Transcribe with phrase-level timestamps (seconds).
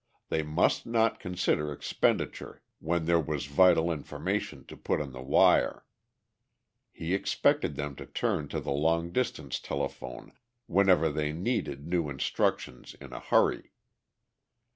[0.29, 5.85] They must not consider expenditure when there was vital information to put on the wire.
[6.91, 10.31] He expected them to turn to the long distance telephone
[10.65, 13.73] whenever they needed new instructions in a hurry.